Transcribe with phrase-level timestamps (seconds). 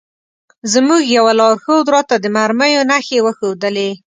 [0.73, 3.91] زموږ یوه لارښود راته د مرمیو نښې وښودلې.